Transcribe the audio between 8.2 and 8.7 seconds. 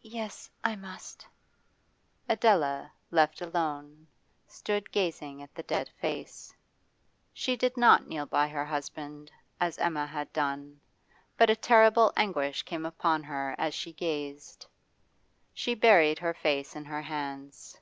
by her